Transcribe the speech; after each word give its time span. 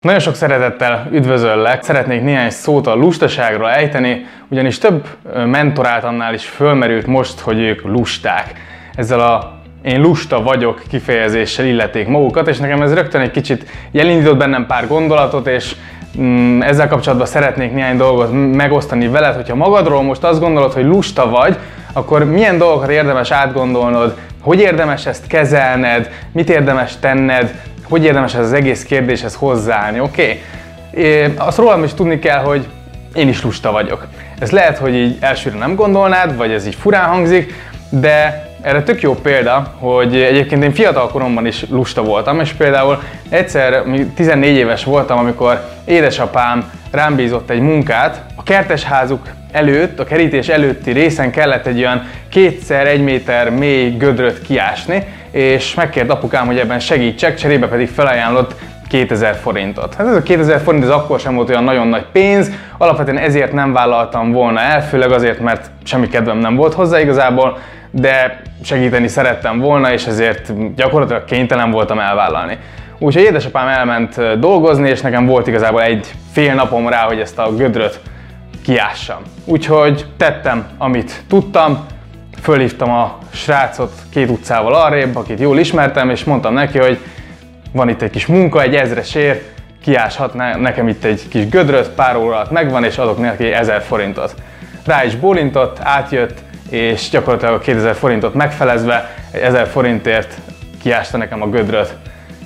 Nagyon 0.00 0.20
sok 0.20 0.34
szeretettel 0.34 1.08
üdvözöllek, 1.12 1.82
szeretnék 1.82 2.22
néhány 2.22 2.50
szót 2.50 2.86
a 2.86 2.94
lustaságról 2.94 3.70
ejteni, 3.70 4.26
ugyanis 4.48 4.78
több 4.78 5.06
mentoráltamnál 5.46 6.34
is 6.34 6.44
fölmerült 6.44 7.06
most, 7.06 7.40
hogy 7.40 7.58
ők 7.58 7.82
lusták. 7.82 8.52
Ezzel 8.94 9.20
a 9.20 9.60
én 9.82 10.00
lusta 10.00 10.42
vagyok 10.42 10.82
kifejezéssel 10.88 11.66
illeték 11.66 12.06
magukat, 12.06 12.48
és 12.48 12.58
nekem 12.58 12.82
ez 12.82 12.94
rögtön 12.94 13.20
egy 13.20 13.30
kicsit 13.30 13.70
elindított 13.92 14.36
bennem 14.36 14.66
pár 14.66 14.86
gondolatot, 14.86 15.46
és 15.46 15.74
mm, 16.18 16.62
ezzel 16.62 16.88
kapcsolatban 16.88 17.26
szeretnék 17.26 17.72
néhány 17.72 17.96
dolgot 17.96 18.54
megosztani 18.56 19.08
veled, 19.08 19.34
hogyha 19.34 19.54
magadról 19.54 20.02
most 20.02 20.24
azt 20.24 20.40
gondolod, 20.40 20.72
hogy 20.72 20.84
lusta 20.84 21.30
vagy, 21.30 21.56
akkor 21.92 22.24
milyen 22.24 22.58
dolgokat 22.58 22.90
érdemes 22.90 23.30
átgondolnod, 23.30 24.16
hogy 24.40 24.60
érdemes 24.60 25.06
ezt 25.06 25.26
kezelned, 25.26 26.10
mit 26.32 26.50
érdemes 26.50 26.98
tenned, 26.98 27.60
hogy 27.88 28.04
érdemes 28.04 28.34
ez 28.34 28.44
az 28.44 28.52
egész 28.52 28.82
kérdéshez 28.82 29.34
hozzáállni, 29.34 30.00
oké? 30.00 30.42
Okay? 30.92 31.34
Azt 31.36 31.58
rólam 31.58 31.84
is 31.84 31.94
tudni 31.94 32.18
kell, 32.18 32.38
hogy 32.42 32.66
én 33.14 33.28
is 33.28 33.42
lusta 33.42 33.70
vagyok. 33.70 34.06
Ez 34.38 34.50
lehet, 34.50 34.78
hogy 34.78 34.94
így 34.94 35.16
elsőre 35.20 35.56
nem 35.56 35.74
gondolnád, 35.74 36.36
vagy 36.36 36.50
ez 36.50 36.66
így 36.66 36.74
furán 36.74 37.08
hangzik, 37.08 37.54
de 37.88 38.46
erre 38.62 38.82
tök 38.82 39.00
jó 39.00 39.14
példa, 39.14 39.74
hogy 39.78 40.16
egyébként 40.16 40.64
én 40.64 40.72
fiatal 40.72 41.08
koromban 41.08 41.46
is 41.46 41.64
lusta 41.70 42.02
voltam, 42.02 42.40
és 42.40 42.52
például 42.52 43.02
egyszer 43.28 43.82
14 44.14 44.56
éves 44.56 44.84
voltam, 44.84 45.18
amikor 45.18 45.68
édesapám 45.84 46.70
rám 46.90 47.16
bízott 47.16 47.50
egy 47.50 47.60
munkát, 47.60 48.24
a 48.34 48.42
kertesházuk 48.42 49.26
előtt, 49.52 49.98
a 50.00 50.04
kerítés 50.04 50.48
előtti 50.48 50.90
részen 50.90 51.30
kellett 51.30 51.66
egy 51.66 51.78
olyan 51.78 52.06
kétszer 52.28 52.86
egy 52.86 53.02
méter 53.02 53.50
mély 53.50 53.96
gödröt 53.96 54.42
kiásni, 54.42 55.06
és 55.30 55.74
megkért 55.74 56.10
apukám, 56.10 56.46
hogy 56.46 56.58
ebben 56.58 56.80
segítsek, 56.80 57.36
cserébe 57.36 57.66
pedig 57.68 57.88
felajánlott 57.88 58.54
2000 58.88 59.34
forintot. 59.34 59.94
Hát 59.94 60.06
ez 60.06 60.14
a 60.14 60.22
2000 60.22 60.60
forint 60.60 60.84
ez 60.84 60.90
akkor 60.90 61.20
sem 61.20 61.34
volt 61.34 61.48
olyan 61.48 61.64
nagyon 61.64 61.88
nagy 61.88 62.04
pénz, 62.12 62.50
alapvetően 62.78 63.18
ezért 63.18 63.52
nem 63.52 63.72
vállaltam 63.72 64.32
volna 64.32 64.60
el, 64.60 64.82
főleg 64.82 65.12
azért, 65.12 65.40
mert 65.40 65.70
semmi 65.84 66.08
kedvem 66.08 66.38
nem 66.38 66.56
volt 66.56 66.74
hozzá 66.74 67.00
igazából, 67.00 67.58
de 67.90 68.42
segíteni 68.62 69.08
szerettem 69.08 69.58
volna, 69.58 69.92
és 69.92 70.06
ezért 70.06 70.74
gyakorlatilag 70.74 71.24
kénytelen 71.24 71.70
voltam 71.70 71.98
elvállalni. 71.98 72.58
Úgyhogy 72.98 73.22
édesapám 73.22 73.68
elment 73.68 74.38
dolgozni, 74.38 74.88
és 74.88 75.00
nekem 75.00 75.26
volt 75.26 75.46
igazából 75.46 75.82
egy 75.82 76.10
fél 76.32 76.54
napom 76.54 76.88
rá, 76.88 77.06
hogy 77.06 77.20
ezt 77.20 77.38
a 77.38 77.54
gödröt 77.54 78.00
kiássam. 78.64 79.22
Úgyhogy 79.44 80.06
tettem, 80.16 80.66
amit 80.78 81.22
tudtam, 81.28 81.86
fölhívtam 82.42 82.90
a 82.90 83.18
srácot 83.32 83.92
két 84.10 84.30
utcával 84.30 84.74
arrébb, 84.74 85.16
akit 85.16 85.40
jól 85.40 85.58
ismertem, 85.58 86.10
és 86.10 86.24
mondtam 86.24 86.54
neki, 86.54 86.78
hogy 86.78 86.98
van 87.72 87.88
itt 87.88 88.02
egy 88.02 88.10
kis 88.10 88.26
munka, 88.26 88.62
egy 88.62 88.74
ezresér, 88.74 89.42
kiáshat 89.82 90.34
nekem 90.34 90.88
itt 90.88 91.04
egy 91.04 91.28
kis 91.28 91.48
gödröt, 91.48 91.88
pár 91.88 92.16
óra 92.16 92.34
alatt 92.34 92.50
megvan, 92.50 92.84
és 92.84 92.98
adok 92.98 93.18
neki 93.18 93.52
1000 93.52 93.82
forintot. 93.82 94.34
Rá 94.84 95.04
is 95.04 95.16
bólintott, 95.16 95.78
átjött, 95.80 96.38
és 96.70 97.08
gyakorlatilag 97.08 97.54
a 97.54 97.58
2000 97.58 97.94
forintot 97.94 98.34
megfelezve, 98.34 99.14
1000 99.30 99.66
forintért 99.66 100.34
kiásta 100.82 101.16
nekem 101.16 101.42
a 101.42 101.48
gödröt. 101.48 101.94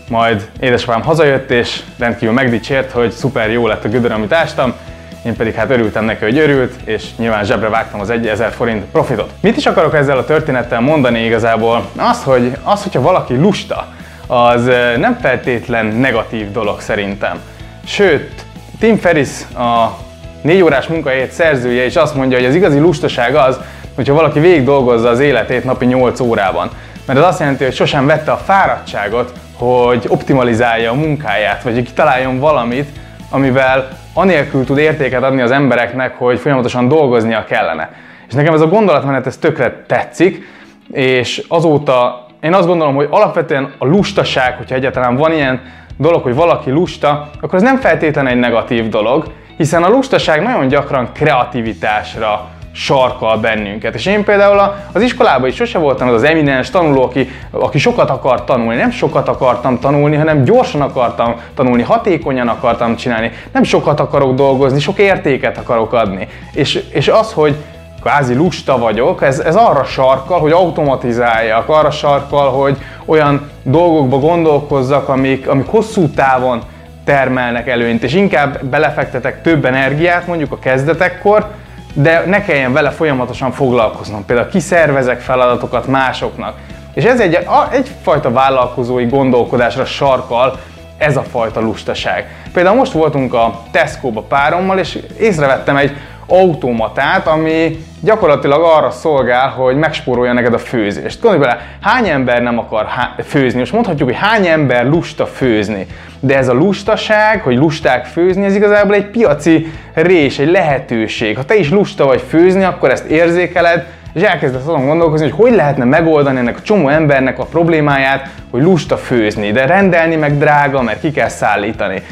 Majd 0.09 0.51
édesapám 0.61 1.03
hazajött, 1.03 1.51
és 1.51 1.81
rendkívül 1.99 2.35
megdicsért, 2.35 2.91
hogy 2.91 3.11
szuper 3.11 3.51
jó 3.51 3.67
lett 3.67 3.85
a 3.85 3.89
gödör, 3.89 4.13
amit 4.13 4.33
ástam, 4.33 4.75
én 5.23 5.37
pedig 5.37 5.55
hát 5.55 5.71
örültem 5.71 6.05
neki, 6.05 6.25
hogy 6.25 6.39
örült, 6.39 6.75
és 6.85 7.05
nyilván 7.17 7.45
zsebre 7.45 7.69
vágtam 7.69 8.01
az 8.01 8.11
1000 8.11 8.53
forint 8.53 8.85
profitot. 8.85 9.31
Mit 9.41 9.57
is 9.57 9.67
akarok 9.67 9.95
ezzel 9.95 10.19
a 10.19 10.25
történettel 10.25 10.81
mondani 10.81 11.25
igazából? 11.25 11.89
Azt, 11.97 12.23
hogy 12.23 12.57
az, 12.63 12.83
hogyha 12.83 13.01
valaki 13.01 13.37
lusta, 13.37 13.87
az 14.27 14.65
nem 14.99 15.19
feltétlen 15.21 15.87
negatív 15.87 16.51
dolog 16.51 16.81
szerintem. 16.81 17.39
Sőt, 17.85 18.45
Tim 18.79 18.97
Ferris 18.97 19.29
a 19.55 19.99
négy 20.41 20.63
órás 20.63 20.87
munkahelyét 20.87 21.33
szerzője 21.33 21.85
és 21.85 21.97
azt 21.97 22.15
mondja, 22.15 22.39
hogy 22.39 22.47
az 22.47 22.55
igazi 22.55 22.79
lustaság 22.79 23.35
az, 23.35 23.59
hogyha 23.95 24.15
valaki 24.15 24.41
végig 24.41 24.65
dolgozza 24.65 25.09
az 25.09 25.21
életét 25.21 25.65
napi 25.65 25.85
8 25.85 26.21
órában. 26.21 26.71
Mert 27.07 27.19
ez 27.19 27.25
azt 27.25 27.39
jelenti, 27.39 27.65
hogy 27.65 27.75
sosem 27.75 28.07
vette 28.07 28.33
a 28.33 28.37
fáradtságot, 28.37 29.33
hogy 29.53 30.05
optimalizálja 30.09 30.91
a 30.91 30.95
munkáját, 30.95 31.63
vagy 31.63 31.75
hogy 31.75 31.85
kitaláljon 31.85 32.39
valamit, 32.39 32.89
amivel 33.33 33.89
anélkül 34.15 34.65
tud 34.65 34.79
értéket 34.79 35.23
adni 35.23 35.41
az 35.41 35.51
embereknek, 35.51 36.17
hogy 36.19 36.39
folyamatosan 36.39 36.89
dolgoznia 36.89 37.45
kellene. 37.45 37.91
És 38.29 38.35
nekem 38.35 38.55
ez 38.55 38.61
a 38.61 38.67
gondolatmenet 38.67 39.27
ez 39.27 39.37
tökre 39.37 39.85
tetszik, 39.87 40.47
és 40.93 41.45
azóta 41.49 42.27
én 42.41 42.55
azt 42.55 42.67
gondolom, 42.67 42.95
hogy 42.95 43.07
alapvetően 43.11 43.73
a 43.79 43.87
lustaság, 43.87 44.57
hogyha 44.57 44.75
egyáltalán 44.75 45.17
van 45.17 45.33
ilyen 45.33 45.61
dolog, 45.97 46.23
hogy 46.23 46.35
valaki 46.35 46.71
lusta, 46.71 47.31
akkor 47.41 47.55
ez 47.55 47.63
nem 47.63 47.77
feltétlenül 47.77 48.31
egy 48.31 48.39
negatív 48.39 48.89
dolog, 48.89 49.33
hiszen 49.57 49.83
a 49.83 49.89
lustaság 49.89 50.43
nagyon 50.43 50.69
gyakran 50.69 51.13
kreativitásra 51.13 52.51
sarkal 52.73 53.37
bennünket. 53.37 53.95
És 53.95 54.07
én 54.07 54.25
például 54.25 54.73
az 54.93 55.03
iskolában 55.03 55.49
is 55.49 55.55
sose 55.55 55.79
voltam 55.79 56.09
az 56.09 56.15
az 56.15 56.23
eminens 56.23 56.71
tanuló, 56.71 57.03
aki, 57.03 57.31
aki 57.51 57.79
sokat 57.79 58.11
akart 58.11 58.47
tanulni. 58.47 58.77
Nem 58.77 58.91
sokat 58.91 59.29
akartam 59.29 59.79
tanulni, 59.79 60.17
hanem 60.17 60.45
gyorsan 60.45 60.81
akartam 60.81 61.35
tanulni, 61.55 61.83
hatékonyan 61.83 62.49
akartam 62.49 62.97
csinálni. 62.97 63.31
Nem 63.53 63.63
sokat 63.63 64.01
akarok 64.01 64.35
dolgozni, 64.35 64.81
sok 64.81 64.99
értéket 64.99 65.59
akarok 65.59 65.93
adni. 65.93 66.29
És, 66.53 66.75
és 66.93 67.09
az, 67.09 67.33
hogy 67.33 67.57
kvázi 68.03 68.35
lusta 68.35 68.79
vagyok, 68.79 69.23
ez, 69.23 69.39
ez 69.39 69.57
arra 69.57 69.85
sarkal, 69.85 70.41
hogy 70.41 70.53
automatizáljak, 70.53 71.69
arra 71.69 71.91
sarkal, 71.91 72.51
hogy 72.51 72.77
olyan 73.05 73.51
dolgokba 73.63 74.19
gondolkozzak, 74.19 75.09
amik, 75.09 75.49
amik 75.49 75.67
hosszú 75.67 76.09
távon 76.09 76.63
termelnek 77.05 77.69
előnyt, 77.69 78.03
és 78.03 78.15
inkább 78.15 78.65
belefektetek 78.65 79.43
több 79.43 79.65
energiát 79.65 80.27
mondjuk 80.27 80.53
a 80.53 80.59
kezdetekkor, 80.59 81.47
de 81.93 82.23
ne 82.27 82.43
kelljen 82.43 82.73
vele 82.73 82.91
folyamatosan 82.91 83.53
foglalkoznom. 83.53 84.25
Például 84.25 84.49
kiszervezek 84.49 85.21
feladatokat 85.21 85.87
másoknak. 85.87 86.55
És 86.95 87.05
ez 87.05 87.21
egy, 87.21 87.39
egyfajta 87.71 88.31
vállalkozói 88.31 89.07
gondolkodásra 89.07 89.85
sarkal 89.85 90.59
ez 90.99 91.17
a 91.17 91.23
fajta 91.23 91.61
lustaság. 91.61 92.45
Például 92.53 92.77
most 92.77 92.93
voltunk 92.93 93.35
a 93.35 93.63
Tesco-ba 93.71 94.23
párommal, 94.23 94.79
és 94.79 94.99
észrevettem 95.19 95.77
egy 95.77 95.97
automatát, 96.27 97.27
ami 97.27 97.85
gyakorlatilag 98.01 98.63
arra 98.63 98.91
szolgál, 98.91 99.49
hogy 99.49 99.77
megspórolja 99.77 100.33
neked 100.33 100.55
a 100.55 100.59
főzést. 100.59 101.21
Gondolj 101.21 101.45
bele, 101.45 101.61
hány 101.81 102.09
ember 102.09 102.43
nem 102.43 102.59
akar 102.59 102.87
főzni? 103.25 103.59
Most 103.59 103.73
mondhatjuk, 103.73 104.09
hogy 104.09 104.19
hány 104.21 104.47
ember 104.47 104.87
lusta 104.87 105.27
főzni. 105.27 105.87
De 106.21 106.37
ez 106.37 106.49
a 106.49 106.53
lustaság, 106.53 107.43
hogy 107.43 107.57
lusták 107.57 108.05
főzni, 108.05 108.45
ez 108.45 108.55
igazából 108.55 108.95
egy 108.95 109.07
piaci 109.07 109.73
rés, 109.95 110.39
egy 110.39 110.51
lehetőség. 110.51 111.37
Ha 111.37 111.45
te 111.45 111.55
is 111.55 111.71
lusta 111.71 112.07
vagy 112.07 112.23
főzni, 112.29 112.65
akkor 112.65 112.91
ezt 112.91 113.05
érzékeled, 113.05 113.87
és 114.13 114.23
elkezdesz 114.23 114.67
azon 114.67 114.87
gondolkozni, 114.87 115.29
hogy 115.31 115.45
hogy 115.45 115.57
lehetne 115.57 115.85
megoldani 115.85 116.39
ennek 116.39 116.57
a 116.57 116.63
csomó 116.63 116.89
embernek 116.89 117.39
a 117.39 117.45
problémáját, 117.45 118.29
hogy 118.51 118.63
lusta 118.63 118.97
főzni, 118.97 119.53
de 119.53 119.67
rendelni 119.67 120.17
meg 120.17 120.39
drága, 120.39 120.83
mert 120.83 121.01
ki 121.01 121.11
kell 121.11 121.29
szállítani 121.29 122.03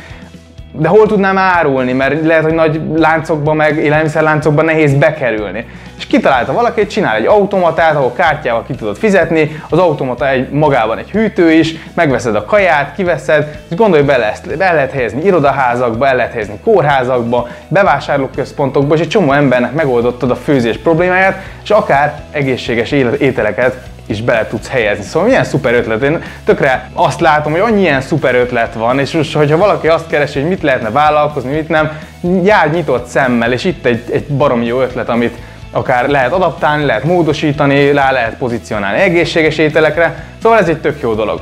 de 0.72 0.88
hol 0.88 1.06
tudnám 1.06 1.38
árulni, 1.38 1.92
mert 1.92 2.26
lehet, 2.26 2.42
hogy 2.42 2.54
nagy 2.54 2.80
láncokban, 2.96 3.56
meg 3.56 3.76
élelmiszerláncokban 3.76 4.64
nehéz 4.64 4.94
bekerülni. 4.94 5.66
És 5.98 6.06
kitalálta 6.06 6.52
valaki, 6.52 6.86
csinál 6.86 7.16
egy 7.16 7.26
automatát, 7.26 7.94
ahol 7.94 8.12
kártyával 8.12 8.64
ki 8.66 8.74
tudod 8.74 8.96
fizetni, 8.96 9.62
az 9.68 9.78
automata 9.78 10.28
egy, 10.28 10.50
magában 10.50 10.98
egy 10.98 11.10
hűtő 11.10 11.52
is, 11.52 11.74
megveszed 11.94 12.34
a 12.34 12.44
kaját, 12.44 12.94
kiveszed, 12.94 13.58
és 13.70 13.76
gondolj 13.76 14.02
bele 14.02 14.30
ezt, 14.30 14.56
be 14.56 14.72
lehet 14.72 14.92
helyezni 14.92 15.24
irodaházakba, 15.24 16.06
el 16.06 16.16
lehet 16.16 16.32
helyezni 16.32 16.60
kórházakba, 16.64 17.48
bevásárlóközpontokba, 17.68 18.94
és 18.94 19.00
egy 19.00 19.08
csomó 19.08 19.32
embernek 19.32 19.72
megoldottad 19.72 20.30
a 20.30 20.36
főzés 20.36 20.78
problémáját, 20.78 21.42
és 21.62 21.70
akár 21.70 22.22
egészséges 22.30 22.90
ételeket 23.18 23.89
is 24.10 24.22
bele 24.22 24.46
tudsz 24.46 24.68
helyezni. 24.68 25.04
Szóval 25.04 25.28
milyen 25.28 25.44
szuper 25.44 25.74
ötlet. 25.74 26.02
Én 26.02 26.22
tökre 26.44 26.90
azt 26.92 27.20
látom, 27.20 27.52
hogy 27.52 27.60
annyi 27.60 27.80
ilyen 27.80 28.00
szuper 28.00 28.34
ötlet 28.34 28.74
van, 28.74 28.98
és 28.98 29.12
most, 29.12 29.34
hogyha 29.34 29.56
valaki 29.56 29.88
azt 29.88 30.06
keresi, 30.06 30.40
hogy 30.40 30.48
mit 30.48 30.62
lehetne 30.62 30.90
vállalkozni, 30.90 31.54
mit 31.54 31.68
nem, 31.68 31.98
jár 32.42 32.70
nyitott 32.70 33.06
szemmel, 33.06 33.52
és 33.52 33.64
itt 33.64 33.86
egy, 33.86 34.02
egy 34.12 34.26
baromi 34.26 34.66
jó 34.66 34.80
ötlet, 34.80 35.08
amit 35.08 35.36
akár 35.70 36.08
lehet 36.08 36.32
adaptálni, 36.32 36.84
lehet 36.84 37.04
módosítani, 37.04 37.92
rá 37.92 38.10
lehet 38.10 38.34
pozícionálni 38.34 39.00
egészséges 39.00 39.58
ételekre, 39.58 40.24
szóval 40.42 40.58
ez 40.58 40.68
egy 40.68 40.80
tök 40.80 41.00
jó 41.00 41.14
dolog. 41.14 41.40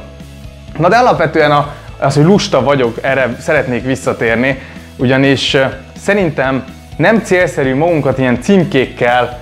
Na 0.79 0.89
de 0.89 0.97
alapvetően 0.97 1.51
a, 1.51 1.75
az, 1.99 2.15
hogy 2.15 2.25
lusta 2.25 2.63
vagyok, 2.63 2.99
erre 3.01 3.37
szeretnék 3.41 3.85
visszatérni, 3.85 4.63
ugyanis 4.97 5.57
szerintem 6.01 6.65
nem 6.97 7.23
célszerű 7.23 7.75
magunkat 7.75 8.19
ilyen 8.19 8.41
címkékkel 8.43 9.39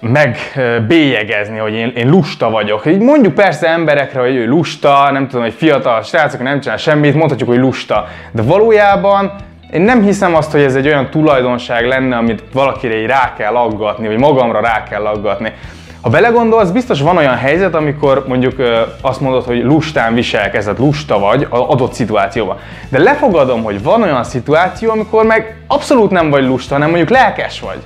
megbélyegezni, 0.00 1.58
hogy 1.58 1.74
én, 1.74 1.92
én 1.96 2.08
lusta 2.08 2.50
vagyok. 2.50 2.86
Így 2.86 2.98
mondjuk 2.98 3.34
persze 3.34 3.68
emberekre, 3.68 4.20
hogy 4.20 4.36
ő 4.36 4.46
lusta, 4.46 5.10
nem 5.12 5.28
tudom, 5.28 5.44
hogy 5.44 5.54
fiatal 5.54 6.02
srácok, 6.02 6.42
nem 6.42 6.60
csinál 6.60 6.76
semmit, 6.76 7.14
mondhatjuk, 7.14 7.48
hogy 7.48 7.58
lusta. 7.58 8.06
De 8.32 8.42
valójában 8.42 9.32
én 9.72 9.80
nem 9.80 10.02
hiszem 10.02 10.34
azt, 10.34 10.50
hogy 10.50 10.60
ez 10.60 10.74
egy 10.74 10.86
olyan 10.86 11.10
tulajdonság 11.10 11.86
lenne, 11.86 12.16
amit 12.16 12.42
valakire 12.52 13.00
így 13.00 13.06
rá 13.06 13.34
kell 13.36 13.54
aggatni, 13.54 14.06
vagy 14.06 14.18
magamra 14.18 14.60
rá 14.60 14.82
kell 14.82 15.06
aggatni. 15.06 15.52
Ha 16.00 16.12
belegondolsz, 16.12 16.70
biztos 16.70 17.00
van 17.00 17.16
olyan 17.16 17.36
helyzet, 17.36 17.74
amikor 17.74 18.24
mondjuk 18.28 18.62
azt 19.00 19.20
mondod, 19.20 19.44
hogy 19.44 19.62
lustán 19.62 20.14
viselkezed, 20.14 20.78
lusta 20.78 21.18
vagy 21.18 21.46
az 21.50 21.60
adott 21.60 21.92
szituációban. 21.92 22.56
De 22.88 22.98
lefogadom, 22.98 23.62
hogy 23.62 23.82
van 23.82 24.02
olyan 24.02 24.24
szituáció, 24.24 24.90
amikor 24.90 25.24
meg 25.24 25.56
abszolút 25.66 26.10
nem 26.10 26.30
vagy 26.30 26.44
lusta, 26.44 26.74
hanem 26.74 26.88
mondjuk 26.88 27.10
lelkes 27.10 27.60
vagy. 27.60 27.78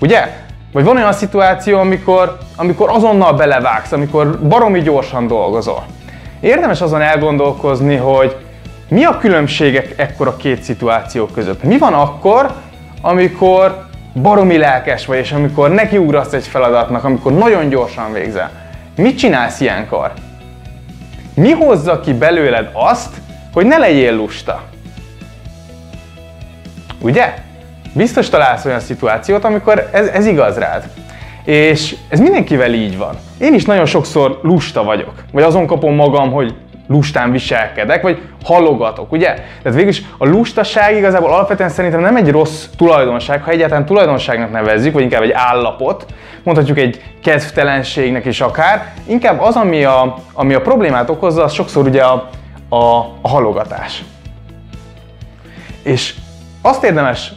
Ugye? 0.00 0.46
Vagy 0.78 0.86
van 0.86 0.96
olyan 0.96 1.12
szituáció, 1.12 1.78
amikor, 1.78 2.38
amikor 2.56 2.90
azonnal 2.90 3.32
belevágsz, 3.32 3.92
amikor 3.92 4.38
baromi 4.48 4.80
gyorsan 4.80 5.26
dolgozol. 5.26 5.84
Érdemes 6.40 6.80
azon 6.80 7.00
elgondolkozni, 7.00 7.96
hogy 7.96 8.36
mi 8.88 9.04
a 9.04 9.18
különbségek 9.18 9.94
ekkor 9.96 10.26
a 10.26 10.36
két 10.36 10.62
szituáció 10.62 11.26
között. 11.26 11.62
Mi 11.62 11.78
van 11.78 11.92
akkor, 11.92 12.52
amikor 13.00 13.86
baromi 14.14 14.56
lelkes 14.56 15.06
vagy, 15.06 15.18
és 15.18 15.32
amikor 15.32 15.70
nekiugrasz 15.70 16.32
egy 16.32 16.46
feladatnak, 16.46 17.04
amikor 17.04 17.32
nagyon 17.32 17.68
gyorsan 17.68 18.12
végzel. 18.12 18.50
Mit 18.96 19.18
csinálsz 19.18 19.60
ilyenkor? 19.60 20.12
Mi 21.34 21.50
hozza 21.50 22.00
ki 22.00 22.12
belőled 22.12 22.70
azt, 22.72 23.14
hogy 23.52 23.66
ne 23.66 23.78
legyél 23.78 24.14
lusta? 24.14 24.62
Ugye? 27.00 27.46
Biztos 27.98 28.28
találsz 28.28 28.64
olyan 28.64 28.80
szituációt, 28.80 29.44
amikor 29.44 29.88
ez, 29.92 30.06
ez 30.06 30.26
igaz 30.26 30.58
rád. 30.58 30.88
És 31.44 31.96
ez 32.08 32.20
mindenkivel 32.20 32.72
így 32.72 32.98
van. 32.98 33.14
Én 33.38 33.54
is 33.54 33.64
nagyon 33.64 33.86
sokszor 33.86 34.40
lusta 34.42 34.84
vagyok. 34.84 35.12
Vagy 35.32 35.42
azon 35.42 35.66
kapom 35.66 35.94
magam, 35.94 36.32
hogy 36.32 36.54
lustán 36.88 37.30
viselkedek, 37.30 38.02
vagy 38.02 38.22
halogatok, 38.44 39.12
ugye? 39.12 39.26
Tehát 39.34 39.74
végülis 39.74 40.02
a 40.18 40.26
lustaság 40.26 40.96
igazából 40.96 41.32
alapvetően 41.32 41.68
szerintem 41.68 42.00
nem 42.00 42.16
egy 42.16 42.30
rossz 42.30 42.64
tulajdonság, 42.76 43.42
ha 43.42 43.50
egyáltalán 43.50 43.86
tulajdonságnak 43.86 44.50
nevezzük, 44.50 44.92
vagy 44.92 45.02
inkább 45.02 45.22
egy 45.22 45.32
állapot, 45.34 46.06
mondhatjuk 46.42 46.78
egy 46.78 47.02
kedvtelenségnek 47.22 48.24
is 48.24 48.40
akár, 48.40 48.92
inkább 49.06 49.40
az, 49.40 49.54
ami 49.54 49.84
a, 49.84 50.18
ami 50.32 50.54
a 50.54 50.60
problémát 50.60 51.10
okozza, 51.10 51.44
az 51.44 51.52
sokszor 51.52 51.86
ugye 51.86 52.02
a, 52.02 52.28
a, 52.68 52.96
a 53.22 53.28
halogatás. 53.28 54.04
És 55.82 56.14
azt 56.62 56.84
érdemes 56.84 57.32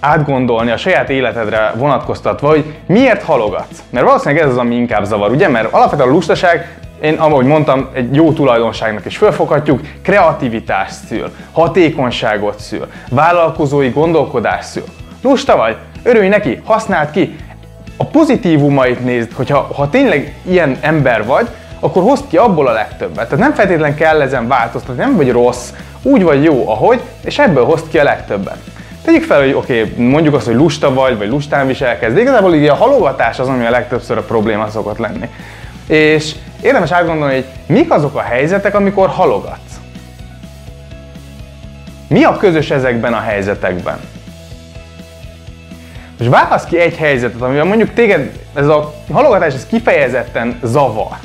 átgondolni 0.00 0.70
a 0.70 0.76
saját 0.76 1.10
életedre 1.10 1.72
vonatkoztatva, 1.76 2.48
hogy 2.48 2.74
miért 2.86 3.22
halogatsz. 3.22 3.82
Mert 3.90 4.06
valószínűleg 4.06 4.42
ez 4.44 4.50
az, 4.50 4.56
ami 4.56 4.74
inkább 4.74 5.04
zavar, 5.04 5.30
ugye? 5.30 5.48
Mert 5.48 5.72
alapvetően 5.72 6.08
a 6.08 6.12
lustaság 6.12 6.78
én, 7.00 7.14
ahogy 7.14 7.46
mondtam, 7.46 7.88
egy 7.92 8.14
jó 8.14 8.32
tulajdonságnak 8.32 9.04
is 9.04 9.16
fölfoghatjuk, 9.16 9.80
kreativitást 10.02 10.94
szül, 11.08 11.30
hatékonyságot 11.52 12.58
szül, 12.58 12.86
vállalkozói 13.08 13.88
gondolkodás 13.88 14.64
szül. 14.64 14.84
Lusta 15.22 15.56
vagy? 15.56 15.76
Örülj 16.02 16.28
neki, 16.28 16.60
használd 16.64 17.10
ki, 17.10 17.36
a 17.96 18.04
pozitívumait 18.04 19.04
nézd, 19.04 19.32
hogyha 19.32 19.68
ha 19.74 19.90
tényleg 19.90 20.34
ilyen 20.42 20.78
ember 20.80 21.24
vagy, 21.24 21.48
akkor 21.80 22.02
hozd 22.02 22.24
ki 22.28 22.36
abból 22.36 22.66
a 22.66 22.72
legtöbbet. 22.72 23.28
Tehát 23.28 23.44
nem 23.44 23.54
feltétlenül 23.54 23.96
kell 23.96 24.20
ezen 24.20 24.48
változtatni, 24.48 25.02
nem 25.02 25.16
vagy 25.16 25.30
rossz, 25.30 25.72
úgy 26.02 26.22
vagy 26.22 26.44
jó, 26.44 26.68
ahogy, 26.68 27.00
és 27.24 27.38
ebből 27.38 27.64
hozd 27.64 27.88
ki 27.88 27.98
a 27.98 28.02
legtöbbet. 28.02 28.58
Tegyük 29.10 29.24
fel, 29.24 29.40
hogy 29.40 29.52
oké, 29.52 29.82
okay, 29.82 30.06
mondjuk 30.06 30.34
azt, 30.34 30.46
hogy 30.46 30.54
lusta 30.54 30.94
vagy, 30.94 31.18
vagy 31.18 31.28
lustán 31.28 31.66
viselkedsz, 31.66 32.12
de 32.12 32.20
igazából 32.20 32.54
így 32.54 32.66
a 32.66 32.74
halogatás 32.74 33.38
az, 33.38 33.48
ami 33.48 33.66
a 33.66 33.70
legtöbbször 33.70 34.18
a 34.18 34.22
probléma 34.22 34.68
szokott 34.68 34.98
lenni. 34.98 35.28
És 35.86 36.34
érdemes 36.62 36.90
átgondolni, 36.90 37.34
hogy 37.34 37.44
mik 37.66 37.92
azok 37.92 38.14
a 38.14 38.20
helyzetek, 38.20 38.74
amikor 38.74 39.08
halogatsz. 39.08 39.80
Mi 42.08 42.24
a 42.24 42.36
közös 42.36 42.70
ezekben 42.70 43.12
a 43.12 43.20
helyzetekben? 43.20 43.98
Most 46.18 46.30
válasz 46.30 46.64
ki 46.64 46.78
egy 46.78 46.96
helyzetet, 46.96 47.40
amivel 47.40 47.64
mondjuk 47.64 47.92
téged 47.92 48.30
ez 48.54 48.66
a 48.66 48.94
halogatás 49.12 49.54
ez 49.54 49.66
kifejezetten 49.66 50.58
zavar. 50.62 51.16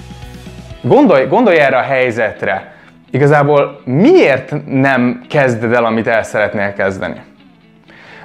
Gondolj, 0.81 1.25
gondolj 1.25 1.57
erre 1.57 1.77
a 1.77 1.81
helyzetre. 1.81 2.73
Igazából 3.11 3.81
miért 3.83 4.53
nem 4.67 5.25
kezded 5.29 5.73
el, 5.73 5.85
amit 5.85 6.07
el 6.07 6.23
szeretnél 6.23 6.73
kezdeni? 6.73 7.21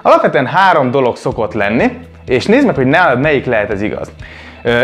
Alapvetően 0.02 0.46
három 0.46 0.90
dolog 0.90 1.16
szokott 1.16 1.52
lenni, 1.52 1.90
és 2.26 2.46
nézd 2.46 2.66
meg, 2.66 2.74
hogy 2.74 2.86
nálad 2.86 3.20
melyik 3.20 3.44
lehet 3.44 3.70
ez 3.70 3.82
igaz. 3.82 4.10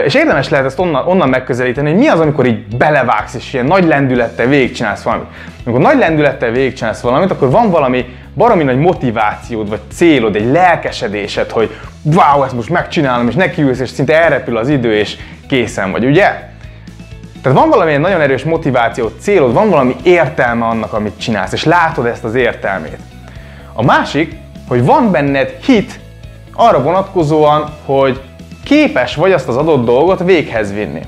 És 0.04 0.14
érdemes 0.14 0.48
lehet 0.48 0.66
ezt 0.66 0.78
onnan, 0.78 1.06
onnan 1.06 1.28
megközelíteni, 1.28 1.90
hogy 1.90 1.98
mi 1.98 2.06
az, 2.08 2.20
amikor 2.20 2.46
így 2.46 2.76
belevágsz, 2.76 3.34
és 3.34 3.52
ilyen 3.52 3.66
nagy 3.66 3.84
lendülettel 3.84 4.46
végigcsinálsz 4.46 5.02
valamit. 5.02 5.26
Amikor 5.64 5.82
nagy 5.82 5.98
lendülettel 5.98 6.50
végigcsinálsz 6.50 7.00
valamit, 7.00 7.30
akkor 7.30 7.50
van 7.50 7.70
valami 7.70 8.04
baromi 8.34 8.64
nagy 8.64 8.78
motivációd, 8.78 9.68
vagy 9.68 9.80
célod, 9.92 10.36
egy 10.36 10.50
lelkesedésed, 10.50 11.50
hogy 11.50 11.70
wow, 12.02 12.42
ezt 12.44 12.54
most 12.54 12.68
megcsinálom, 12.68 13.28
és 13.28 13.34
nekiülsz, 13.34 13.80
és 13.80 13.88
szinte 13.88 14.22
elrepül 14.22 14.56
az 14.56 14.68
idő, 14.68 14.94
és 14.94 15.16
készen 15.48 15.90
vagy, 15.90 16.04
ugye? 16.04 16.54
Tehát 17.42 17.58
van 17.58 17.68
valami 17.68 17.96
nagyon 17.96 18.20
erős 18.20 18.44
motiváció, 18.44 19.10
célod, 19.20 19.52
van 19.52 19.70
valami 19.70 19.96
értelme 20.02 20.64
annak, 20.64 20.92
amit 20.92 21.20
csinálsz, 21.20 21.52
és 21.52 21.64
látod 21.64 22.06
ezt 22.06 22.24
az 22.24 22.34
értelmét. 22.34 22.98
A 23.72 23.82
másik, 23.82 24.34
hogy 24.68 24.84
van 24.84 25.10
benned 25.10 25.50
hit 25.64 26.00
arra 26.54 26.82
vonatkozóan, 26.82 27.70
hogy 27.84 28.20
képes 28.64 29.14
vagy 29.14 29.32
azt 29.32 29.48
az 29.48 29.56
adott 29.56 29.84
dolgot 29.84 30.22
véghez 30.22 30.72
vinni. 30.72 31.02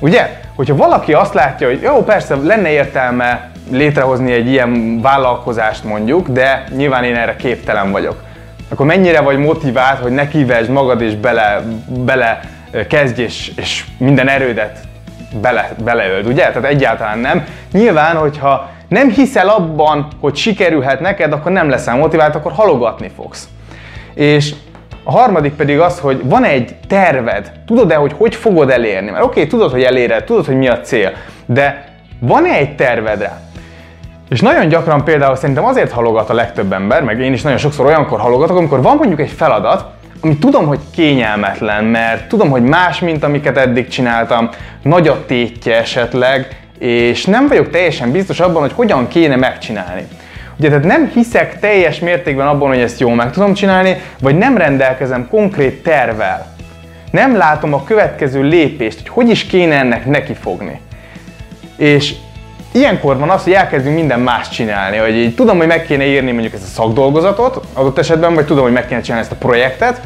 Ugye? 0.00 0.42
Hogyha 0.54 0.76
valaki 0.76 1.12
azt 1.12 1.34
látja, 1.34 1.66
hogy 1.66 1.80
jó, 1.82 2.02
persze 2.02 2.36
lenne 2.36 2.70
értelme 2.70 3.50
létrehozni 3.70 4.32
egy 4.32 4.48
ilyen 4.48 5.00
vállalkozást 5.00 5.84
mondjuk, 5.84 6.28
de 6.28 6.64
nyilván 6.76 7.04
én 7.04 7.16
erre 7.16 7.36
képtelen 7.36 7.90
vagyok. 7.90 8.22
Akkor 8.68 8.86
mennyire 8.86 9.20
vagy 9.20 9.38
motivált, 9.38 9.98
hogy 9.98 10.12
ne 10.12 10.28
kívesd 10.28 10.70
magad 10.70 11.00
és 11.00 11.14
bele, 11.14 11.62
bele 11.88 12.40
kezdj 12.88 13.22
és, 13.22 13.52
és 13.56 13.84
minden 13.98 14.28
erődet 14.28 14.78
bele, 15.40 15.70
beleöld, 15.84 16.26
ugye? 16.26 16.46
Tehát 16.46 16.64
egyáltalán 16.64 17.18
nem. 17.18 17.44
Nyilván, 17.72 18.16
hogyha 18.16 18.70
nem 18.88 19.10
hiszel 19.10 19.48
abban, 19.48 20.08
hogy 20.20 20.36
sikerülhet 20.36 21.00
neked, 21.00 21.32
akkor 21.32 21.52
nem 21.52 21.68
leszel 21.68 21.96
motivált, 21.96 22.34
akkor 22.34 22.52
halogatni 22.52 23.10
fogsz. 23.16 23.48
És 24.14 24.54
a 25.04 25.10
harmadik 25.10 25.52
pedig 25.52 25.80
az, 25.80 25.98
hogy 25.98 26.20
van 26.24 26.44
egy 26.44 26.74
terved, 26.88 27.52
tudod-e, 27.66 27.94
hogy 27.94 28.12
hogy 28.16 28.34
fogod 28.34 28.70
elérni? 28.70 29.10
Mert 29.10 29.24
oké, 29.24 29.38
okay, 29.38 29.46
tudod, 29.46 29.70
hogy 29.70 29.82
eléred, 29.82 30.24
tudod, 30.24 30.46
hogy 30.46 30.56
mi 30.56 30.68
a 30.68 30.80
cél, 30.80 31.12
de 31.46 31.84
van-e 32.18 32.54
egy 32.54 32.76
terved 32.76 33.20
rá? 33.20 33.40
És 34.28 34.40
nagyon 34.40 34.68
gyakran 34.68 35.04
például 35.04 35.36
szerintem 35.36 35.64
azért 35.64 35.92
halogat 35.92 36.30
a 36.30 36.34
legtöbb 36.34 36.72
ember, 36.72 37.02
meg 37.02 37.20
én 37.20 37.32
is 37.32 37.42
nagyon 37.42 37.58
sokszor 37.58 37.86
olyankor 37.86 38.20
halogatok, 38.20 38.56
amikor 38.56 38.82
van 38.82 38.96
mondjuk 38.96 39.20
egy 39.20 39.30
feladat, 39.30 39.84
ami 40.20 40.38
tudom, 40.38 40.66
hogy 40.66 40.78
kényelmetlen, 40.94 41.84
mert 41.84 42.28
tudom, 42.28 42.50
hogy 42.50 42.62
más, 42.62 43.00
mint 43.00 43.24
amiket 43.24 43.56
eddig 43.56 43.88
csináltam, 43.88 44.48
nagy 44.82 45.08
a 45.08 45.24
tétje 45.26 45.76
esetleg, 45.76 46.63
és 46.78 47.24
nem 47.24 47.48
vagyok 47.48 47.70
teljesen 47.70 48.10
biztos 48.10 48.40
abban, 48.40 48.60
hogy 48.60 48.72
hogyan 48.72 49.08
kéne 49.08 49.36
megcsinálni. 49.36 50.06
Ugye 50.58 50.68
tehát 50.68 50.84
nem 50.84 51.10
hiszek 51.14 51.60
teljes 51.60 51.98
mértékben 51.98 52.46
abban, 52.46 52.68
hogy 52.68 52.78
ezt 52.78 53.00
jól 53.00 53.14
meg 53.14 53.32
tudom 53.32 53.54
csinálni, 53.54 53.96
vagy 54.20 54.38
nem 54.38 54.56
rendelkezem 54.56 55.28
konkrét 55.28 55.82
tervel. 55.82 56.54
Nem 57.10 57.36
látom 57.36 57.74
a 57.74 57.84
következő 57.84 58.42
lépést, 58.42 58.98
hogy 58.98 59.08
hogy 59.08 59.28
is 59.28 59.46
kéne 59.46 59.74
ennek 59.74 60.06
nekifogni. 60.06 60.80
És 61.76 62.14
ilyenkor 62.72 63.18
van 63.18 63.30
az, 63.30 63.42
hogy 63.42 63.52
elkezdünk 63.52 63.94
minden 63.94 64.20
más 64.20 64.48
csinálni, 64.48 64.96
hogy 64.96 65.16
így 65.16 65.34
tudom, 65.34 65.56
hogy 65.56 65.66
meg 65.66 65.86
kéne 65.86 66.06
írni 66.06 66.32
mondjuk 66.32 66.54
ezt 66.54 66.62
a 66.62 66.66
szakdolgozatot 66.66 67.66
adott 67.72 67.98
esetben, 67.98 68.34
vagy 68.34 68.46
tudom, 68.46 68.62
hogy 68.62 68.72
meg 68.72 68.86
kéne 68.86 69.00
csinálni 69.00 69.24
ezt 69.24 69.34
a 69.34 69.46
projektet, 69.46 70.00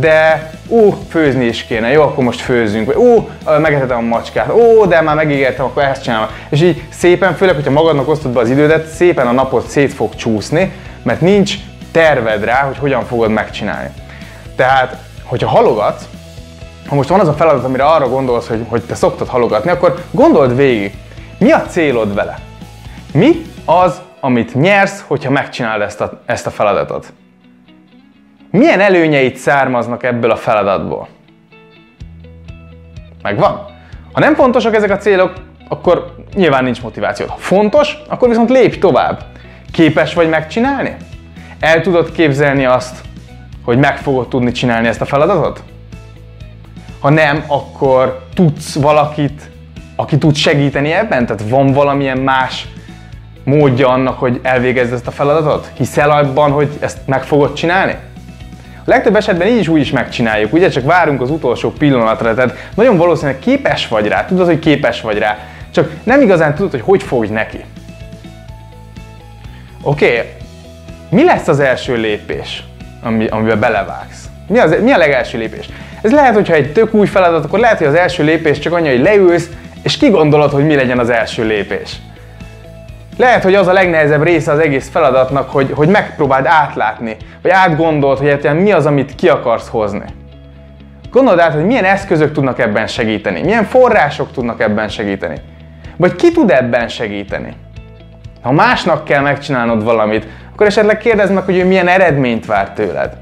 de 0.00 0.50
ú, 0.68 0.94
főzni 1.08 1.44
is 1.44 1.64
kéne, 1.64 1.90
jó, 1.90 2.02
akkor 2.02 2.24
most 2.24 2.40
főzzünk, 2.40 2.86
vagy 2.86 2.96
ú, 2.96 3.28
megetetem 3.58 3.96
a 3.96 4.00
macskát, 4.00 4.52
ó, 4.52 4.86
de 4.86 5.00
már 5.00 5.14
megígértem, 5.14 5.64
akkor 5.64 5.82
ezt 5.82 6.02
csinálom. 6.02 6.28
És 6.48 6.62
így 6.62 6.82
szépen, 6.90 7.34
főleg, 7.34 7.54
hogyha 7.54 7.70
magadnak 7.70 8.08
osztod 8.08 8.32
be 8.32 8.40
az 8.40 8.50
idődet, 8.50 8.86
szépen 8.86 9.26
a 9.26 9.32
napot 9.32 9.68
szét 9.68 9.92
fog 9.92 10.14
csúszni, 10.14 10.72
mert 11.02 11.20
nincs 11.20 11.54
terved 11.90 12.44
rá, 12.44 12.62
hogy 12.62 12.78
hogyan 12.78 13.04
fogod 13.04 13.30
megcsinálni. 13.30 13.90
Tehát, 14.56 14.96
hogyha 15.24 15.48
halogatsz, 15.48 16.04
ha 16.88 16.94
most 16.94 17.08
van 17.08 17.20
az 17.20 17.28
a 17.28 17.32
feladat, 17.32 17.64
amire 17.64 17.84
arra 17.84 18.08
gondolsz, 18.08 18.48
hogy, 18.48 18.64
hogy 18.68 18.82
te 18.82 18.94
szoktad 18.94 19.28
halogatni, 19.28 19.70
akkor 19.70 20.04
gondold 20.10 20.56
végig, 20.56 20.94
mi 21.38 21.50
a 21.50 21.62
célod 21.62 22.14
vele? 22.14 22.38
Mi 23.12 23.42
az, 23.64 24.00
amit 24.20 24.54
nyersz, 24.54 25.04
hogyha 25.06 25.30
megcsinálod 25.30 25.82
ezt 25.82 26.00
a, 26.00 26.20
ezt 26.26 26.46
a 26.46 26.50
feladatot? 26.50 27.12
Milyen 28.54 28.80
előnyeit 28.80 29.36
származnak 29.36 30.02
ebből 30.02 30.30
a 30.30 30.36
feladatból? 30.36 31.08
Megvan? 33.22 33.66
Ha 34.12 34.20
nem 34.20 34.34
fontosak 34.34 34.74
ezek 34.74 34.90
a 34.90 34.96
célok, 34.96 35.32
akkor 35.68 36.14
nyilván 36.34 36.64
nincs 36.64 36.82
motiváció. 36.82 37.26
Ha 37.26 37.36
fontos, 37.36 37.96
akkor 38.08 38.28
viszont 38.28 38.50
lépj 38.50 38.78
tovább. 38.78 39.24
Képes 39.72 40.14
vagy 40.14 40.28
megcsinálni? 40.28 40.96
El 41.60 41.80
tudod 41.80 42.12
képzelni 42.12 42.64
azt, 42.64 43.00
hogy 43.64 43.78
meg 43.78 43.96
fogod 43.96 44.28
tudni 44.28 44.52
csinálni 44.52 44.88
ezt 44.88 45.00
a 45.00 45.04
feladatot? 45.04 45.62
Ha 47.00 47.10
nem, 47.10 47.44
akkor 47.46 48.26
tudsz 48.34 48.74
valakit, 48.74 49.50
aki 49.96 50.18
tud 50.18 50.34
segíteni 50.34 50.92
ebben? 50.92 51.26
Tehát 51.26 51.48
van 51.48 51.72
valamilyen 51.72 52.18
más 52.18 52.66
módja 53.44 53.88
annak, 53.88 54.18
hogy 54.18 54.40
elvégezd 54.42 54.92
ezt 54.92 55.06
a 55.06 55.10
feladatot? 55.10 55.70
Hiszel 55.76 56.10
abban, 56.10 56.50
hogy 56.50 56.68
ezt 56.80 56.98
meg 57.06 57.22
fogod 57.24 57.52
csinálni? 57.52 57.96
Legtöbb 58.84 59.16
esetben 59.16 59.48
így 59.48 59.58
is 59.58 59.68
úgy 59.68 59.80
is 59.80 59.90
megcsináljuk, 59.90 60.52
ugye 60.52 60.68
csak 60.68 60.84
várunk 60.84 61.20
az 61.20 61.30
utolsó 61.30 61.70
pillanatra, 61.70 62.34
tehát 62.34 62.68
nagyon 62.74 62.96
valószínűleg 62.96 63.38
képes 63.38 63.88
vagy 63.88 64.06
rá, 64.06 64.24
tudod, 64.24 64.46
hogy 64.46 64.58
képes 64.58 65.00
vagy 65.00 65.18
rá, 65.18 65.38
csak 65.70 65.90
nem 66.02 66.20
igazán 66.20 66.54
tudod, 66.54 66.70
hogy 66.70 66.80
hogy 66.80 67.02
fogj 67.02 67.28
neki. 67.28 67.64
Oké, 69.82 70.06
okay. 70.06 70.26
mi 71.10 71.24
lesz 71.24 71.48
az 71.48 71.60
első 71.60 71.96
lépés, 71.96 72.64
ami, 73.02 73.26
amiben 73.26 73.60
belevágsz? 73.60 74.28
Mi, 74.48 74.58
az, 74.58 74.76
mi 74.82 74.92
a 74.92 74.98
legelső 74.98 75.38
lépés? 75.38 75.68
Ez 76.02 76.12
lehet, 76.12 76.34
hogyha 76.34 76.54
egy 76.54 76.72
tök 76.72 76.94
új 76.94 77.06
feladat, 77.06 77.44
akkor 77.44 77.58
lehet, 77.58 77.78
hogy 77.78 77.86
az 77.86 77.94
első 77.94 78.24
lépés 78.24 78.58
csak 78.58 78.72
annyi, 78.72 78.88
hogy 78.88 79.00
leülsz, 79.00 79.48
és 79.82 79.96
kigondolod, 79.96 80.50
hogy 80.50 80.66
mi 80.66 80.74
legyen 80.74 80.98
az 80.98 81.10
első 81.10 81.46
lépés. 81.46 81.96
Lehet, 83.16 83.42
hogy 83.42 83.54
az 83.54 83.66
a 83.66 83.72
legnehezebb 83.72 84.22
része 84.22 84.52
az 84.52 84.58
egész 84.58 84.88
feladatnak, 84.88 85.50
hogy, 85.50 85.70
hogy 85.74 85.88
megpróbáld 85.88 86.46
átlátni, 86.46 87.16
vagy 87.42 87.50
átgondold, 87.50 88.18
hogy 88.18 88.26
egyáltalán 88.26 88.56
mi 88.56 88.72
az, 88.72 88.86
amit 88.86 89.14
ki 89.14 89.28
akarsz 89.28 89.68
hozni. 89.68 90.04
Gondold 91.10 91.38
át, 91.38 91.54
hogy 91.54 91.64
milyen 91.64 91.84
eszközök 91.84 92.32
tudnak 92.32 92.58
ebben 92.58 92.86
segíteni, 92.86 93.42
milyen 93.42 93.64
források 93.64 94.32
tudnak 94.32 94.60
ebben 94.60 94.88
segíteni. 94.88 95.36
Vagy 95.96 96.14
ki 96.14 96.32
tud 96.32 96.50
ebben 96.50 96.88
segíteni. 96.88 97.52
Ha 98.42 98.52
másnak 98.52 99.04
kell 99.04 99.22
megcsinálnod 99.22 99.84
valamit, 99.84 100.26
akkor 100.52 100.66
esetleg 100.66 100.98
kérdezd 100.98 101.32
meg, 101.32 101.44
hogy 101.44 101.56
ő 101.56 101.64
milyen 101.64 101.88
eredményt 101.88 102.46
vár 102.46 102.70
tőled. 102.70 103.16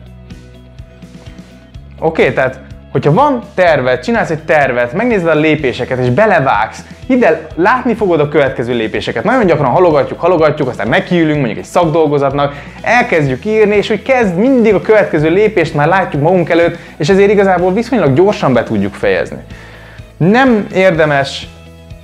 Oké, 1.98 2.22
okay, 2.22 2.34
tehát 2.34 2.60
hogyha 2.92 3.12
van 3.12 3.42
terved, 3.54 4.00
csinálsz 4.00 4.30
egy 4.30 4.42
tervet, 4.42 4.92
megnézed 4.92 5.26
a 5.26 5.34
lépéseket 5.34 5.98
és 5.98 6.10
belevágsz, 6.10 6.84
hidd 7.06 7.24
el, 7.24 7.46
látni 7.54 7.94
fogod 7.94 8.20
a 8.20 8.28
következő 8.28 8.74
lépéseket. 8.74 9.24
Nagyon 9.24 9.46
gyakran 9.46 9.70
halogatjuk, 9.70 10.20
halogatjuk, 10.20 10.68
aztán 10.68 10.88
nekiülünk 10.88 11.36
mondjuk 11.36 11.58
egy 11.58 11.64
szakdolgozatnak, 11.64 12.54
elkezdjük 12.82 13.44
írni, 13.44 13.76
és 13.76 13.88
hogy 13.88 14.02
kezd 14.02 14.36
mindig 14.36 14.74
a 14.74 14.80
következő 14.80 15.30
lépést 15.30 15.74
már 15.74 15.88
látjuk 15.88 16.22
magunk 16.22 16.50
előtt, 16.50 16.78
és 16.96 17.08
ezért 17.08 17.30
igazából 17.30 17.72
viszonylag 17.72 18.14
gyorsan 18.14 18.52
be 18.52 18.62
tudjuk 18.62 18.94
fejezni. 18.94 19.38
Nem 20.16 20.66
érdemes 20.74 21.48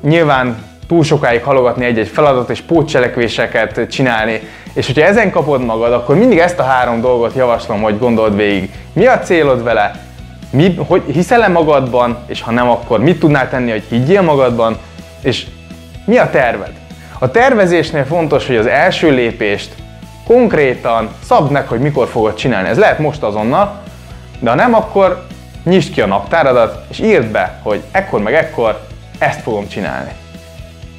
nyilván 0.02 0.66
túl 0.88 1.04
sokáig 1.04 1.42
halogatni 1.42 1.84
egy-egy 1.84 2.08
feladat 2.08 2.50
és 2.50 2.60
pótcselekvéseket 2.60 3.86
csinálni. 3.90 4.40
És 4.72 4.86
hogyha 4.86 5.02
ezen 5.02 5.30
kapod 5.30 5.64
magad, 5.64 5.92
akkor 5.92 6.16
mindig 6.16 6.38
ezt 6.38 6.58
a 6.58 6.62
három 6.62 7.00
dolgot 7.00 7.34
javaslom, 7.34 7.82
hogy 7.82 7.98
gondold 7.98 8.36
végig. 8.36 8.70
Mi 8.92 9.06
a 9.06 9.18
célod 9.18 9.62
vele? 9.62 10.07
Mi, 10.50 10.74
hogy 10.86 11.02
hiszel-e 11.12 11.48
magadban, 11.48 12.18
és 12.26 12.42
ha 12.42 12.50
nem, 12.50 12.68
akkor 12.68 13.00
mit 13.00 13.18
tudnál 13.18 13.48
tenni, 13.48 13.70
hogy 13.70 13.84
higgyél 13.88 14.22
magadban, 14.22 14.78
és 15.22 15.46
mi 16.04 16.16
a 16.16 16.30
terved? 16.30 16.72
A 17.18 17.30
tervezésnél 17.30 18.04
fontos, 18.04 18.46
hogy 18.46 18.56
az 18.56 18.66
első 18.66 19.10
lépést 19.10 19.74
konkrétan 20.26 21.08
szabd 21.24 21.50
meg, 21.50 21.68
hogy 21.68 21.80
mikor 21.80 22.08
fogod 22.08 22.34
csinálni. 22.34 22.68
Ez 22.68 22.78
lehet 22.78 22.98
most 22.98 23.22
azonnal, 23.22 23.82
de 24.38 24.50
ha 24.50 24.56
nem, 24.56 24.74
akkor 24.74 25.26
nyisd 25.64 25.92
ki 25.92 26.00
a 26.00 26.06
naptáradat, 26.06 26.84
és 26.90 26.98
írd 26.98 27.26
be, 27.26 27.58
hogy 27.62 27.82
ekkor 27.90 28.20
meg 28.20 28.34
ekkor 28.34 28.80
ezt 29.18 29.40
fogom 29.40 29.68
csinálni. 29.68 30.10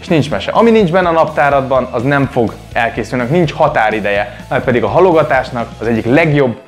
És 0.01 0.08
nincs 0.08 0.29
mese. 0.29 0.51
Ami 0.51 0.72
nincs 0.72 0.91
benne 0.91 1.08
a 1.08 1.12
naptáradban, 1.12 1.88
az 1.91 2.03
nem 2.03 2.25
fog 2.32 2.53
elkészülni, 2.74 3.25
nincs 3.29 3.53
határideje. 3.53 4.36
Mert 4.50 4.63
pedig 4.63 4.84
a 4.84 4.88
halogatásnak 4.88 5.70
az 5.79 5.88
egyik 5.88 6.06
legjobb 6.06 6.60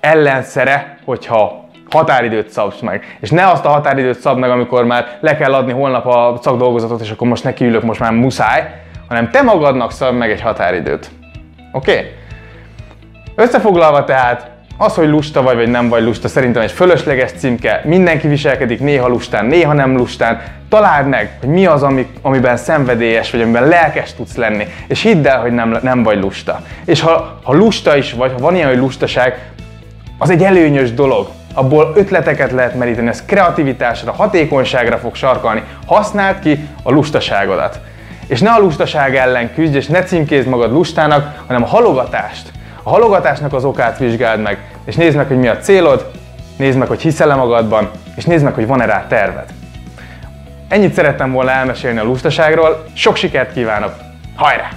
ellenszere, 0.00 0.98
hogyha 1.04 1.68
határidőt 1.90 2.50
szabsz 2.50 2.80
meg. 2.80 3.16
És 3.20 3.30
ne 3.30 3.46
azt 3.46 3.64
a 3.64 3.68
határidőt 3.68 4.20
szab 4.20 4.38
meg, 4.38 4.50
amikor 4.50 4.84
már 4.84 5.18
le 5.20 5.36
kell 5.36 5.54
adni 5.54 5.72
holnap 5.72 6.06
a 6.06 6.38
szakdolgozatot, 6.42 7.00
és 7.00 7.10
akkor 7.10 7.28
most 7.28 7.44
nekiülök, 7.44 7.82
most 7.82 8.00
már 8.00 8.12
muszáj, 8.12 8.74
hanem 9.08 9.30
te 9.30 9.42
magadnak 9.42 9.92
szab 9.92 10.14
meg 10.14 10.30
egy 10.30 10.40
határidőt. 10.40 11.10
Oké? 11.72 11.92
Okay? 11.92 12.10
Összefoglalva 13.34 14.04
tehát, 14.04 14.50
az, 14.76 14.94
hogy 14.94 15.08
lusta 15.08 15.42
vagy, 15.42 15.56
vagy 15.56 15.68
nem 15.68 15.88
vagy 15.88 16.02
lusta, 16.02 16.28
szerintem 16.28 16.62
egy 16.62 16.72
fölösleges 16.72 17.30
címke, 17.32 17.80
mindenki 17.84 18.28
viselkedik 18.28 18.80
néha 18.80 19.08
lustán, 19.08 19.46
néha 19.46 19.72
nem 19.72 19.96
lustán. 19.96 20.40
Találd 20.68 21.08
meg, 21.08 21.36
hogy 21.40 21.48
mi 21.48 21.66
az, 21.66 21.82
ami, 21.82 22.06
amiben 22.22 22.56
szenvedélyes 22.56 23.30
vagy, 23.30 23.40
amiben 23.40 23.68
lelkes 23.68 24.14
tudsz 24.14 24.36
lenni, 24.36 24.66
és 24.86 25.02
hidd 25.02 25.26
el, 25.26 25.40
hogy 25.40 25.52
nem, 25.52 25.78
nem 25.82 26.02
vagy 26.02 26.20
lusta. 26.20 26.62
És 26.84 27.00
ha, 27.00 27.40
ha 27.42 27.54
lusta 27.54 27.96
is 27.96 28.12
vagy, 28.12 28.32
ha 28.32 28.38
van 28.38 28.54
ilyen, 28.54 28.68
hogy 28.68 28.78
lustaság, 28.78 29.38
az 30.18 30.30
egy 30.30 30.42
előnyös 30.42 30.92
dolog 30.92 31.28
abból 31.54 31.92
ötleteket 31.94 32.52
lehet 32.52 32.74
meríteni, 32.74 33.08
ez 33.08 33.24
kreativitásra, 33.24 34.12
hatékonyságra 34.12 34.98
fog 34.98 35.14
sarkalni. 35.14 35.62
Használd 35.86 36.38
ki 36.38 36.68
a 36.82 36.90
lustaságodat. 36.90 37.80
És 38.26 38.40
ne 38.40 38.50
a 38.50 38.58
lustaság 38.58 39.16
ellen 39.16 39.54
küzdj, 39.54 39.76
és 39.76 39.86
ne 39.86 40.02
címkézd 40.02 40.48
magad 40.48 40.72
lustának, 40.72 41.42
hanem 41.46 41.62
a 41.62 41.66
halogatást. 41.66 42.50
A 42.82 42.90
halogatásnak 42.90 43.52
az 43.52 43.64
okát 43.64 43.98
vizsgáld 43.98 44.40
meg, 44.40 44.58
és 44.84 44.94
nézd 44.94 45.16
meg, 45.16 45.26
hogy 45.26 45.38
mi 45.38 45.48
a 45.48 45.58
célod, 45.58 46.10
nézd 46.56 46.78
meg, 46.78 46.88
hogy 46.88 47.00
hiszel-e 47.00 47.34
magadban, 47.34 47.90
és 48.16 48.24
nézd 48.24 48.44
meg, 48.44 48.54
hogy 48.54 48.66
van-e 48.66 48.84
rá 48.84 49.06
terved. 49.08 49.48
Ennyit 50.68 50.94
szerettem 50.94 51.32
volna 51.32 51.50
elmesélni 51.50 51.98
a 51.98 52.04
lustaságról, 52.04 52.84
sok 52.94 53.16
sikert 53.16 53.52
kívánok, 53.52 53.92
hajrá! 54.36 54.68